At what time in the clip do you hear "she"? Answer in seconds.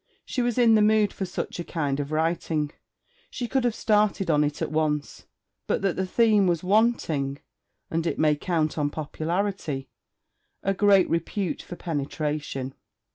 0.25-0.41, 3.29-3.47